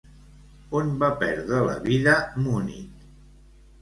On 0.79 0.87
va 1.03 1.11
perdre 1.23 1.59
la 1.67 1.75
vida 1.85 2.17
Múnit? 2.47 3.05